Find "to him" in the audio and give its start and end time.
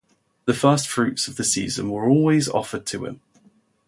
2.87-3.21